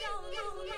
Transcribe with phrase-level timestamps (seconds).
[0.00, 0.74] 要要要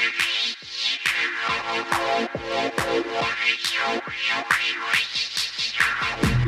[0.00, 0.14] Thank
[6.34, 6.39] you.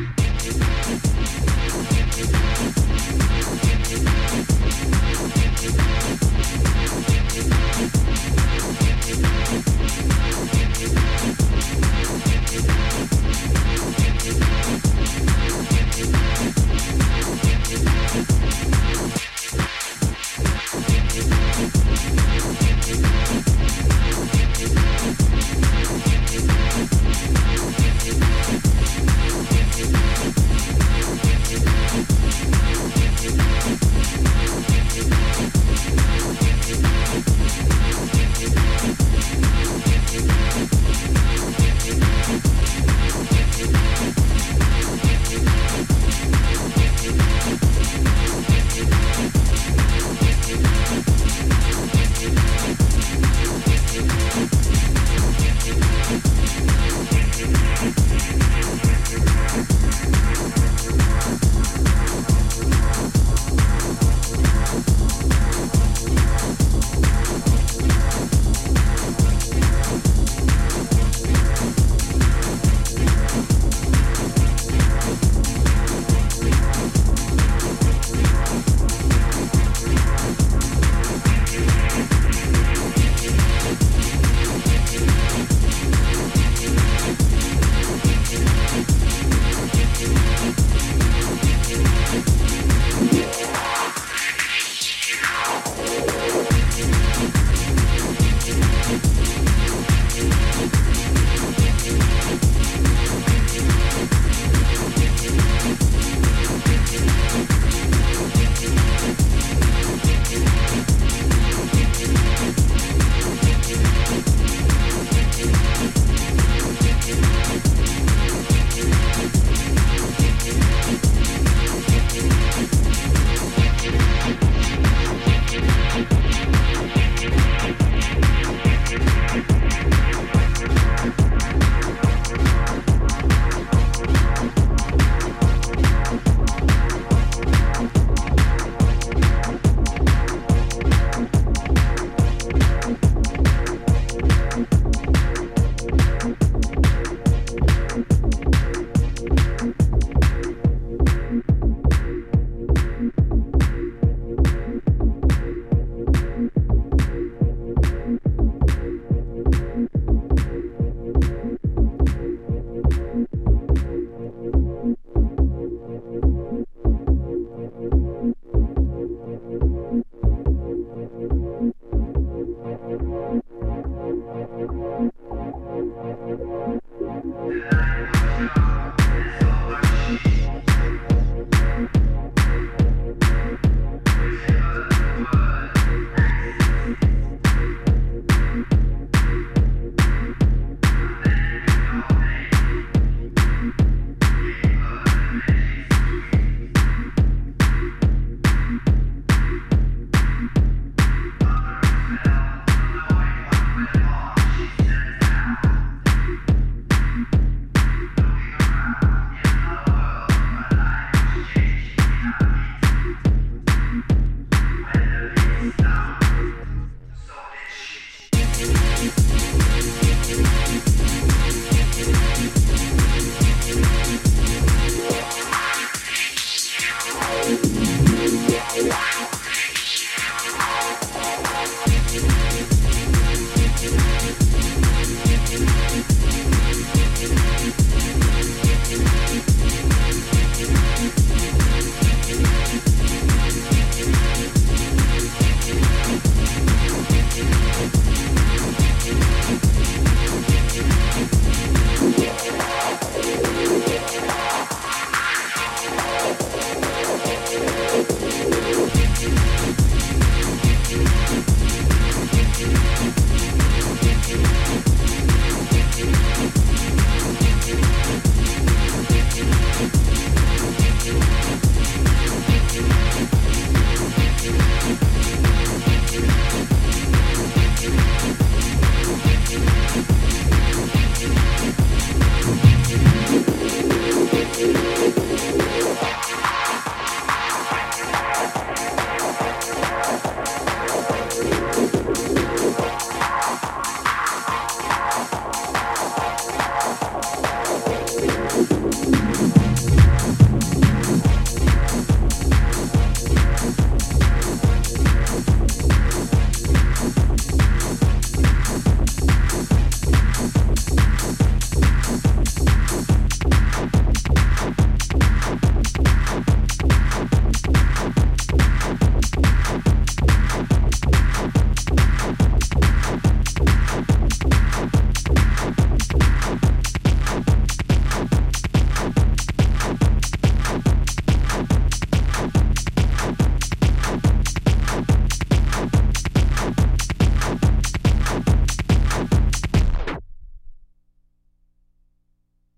[228.74, 229.32] Wow.